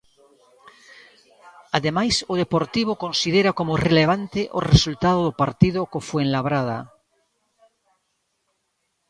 [1.77, 6.79] Ademais, o Deportivo considera como irrelevante o resultado do partido co Fuenlabrada.